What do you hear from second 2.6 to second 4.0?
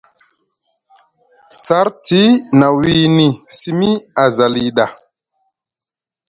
wini simi